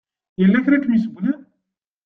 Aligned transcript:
Yella 0.41 0.63
kra 0.65 0.75
i 0.77 0.79
kem-icewwlen? 0.79 1.39